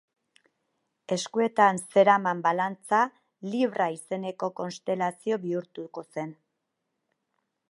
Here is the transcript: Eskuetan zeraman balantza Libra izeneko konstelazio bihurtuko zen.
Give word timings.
Eskuetan 1.15 1.81
zeraman 1.97 2.41
balantza 2.47 3.03
Libra 3.57 3.91
izeneko 3.99 4.53
konstelazio 4.63 5.41
bihurtuko 5.49 6.07
zen. 6.13 6.39